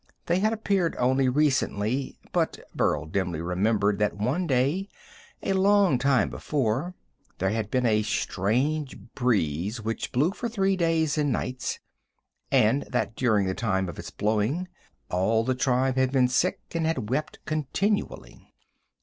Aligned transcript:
They 0.25 0.39
had 0.39 0.51
appeared 0.51 0.95
only 0.97 1.29
recently, 1.29 2.17
but 2.31 2.57
Burl 2.73 3.05
dimly 3.05 3.39
remembered 3.39 3.99
that 3.99 4.17
one 4.17 4.47
day, 4.47 4.89
a 5.43 5.53
long 5.53 5.99
time 5.99 6.31
before, 6.31 6.95
there 7.37 7.51
had 7.51 7.69
been 7.69 7.85
a 7.85 8.01
strange 8.01 8.97
breeze 9.13 9.79
which 9.79 10.11
blew 10.11 10.31
for 10.31 10.49
three 10.49 10.75
day 10.75 11.07
and 11.17 11.31
nights, 11.31 11.79
and 12.51 12.81
that 12.89 13.15
during 13.15 13.45
the 13.45 13.53
time 13.53 13.87
of 13.87 13.99
its 13.99 14.09
blowing 14.09 14.67
all 15.11 15.43
the 15.43 15.53
tribe 15.53 15.97
had 15.97 16.11
been 16.11 16.27
sick 16.27 16.59
and 16.73 16.87
had 16.87 17.11
wept 17.11 17.37
continually. 17.45 18.51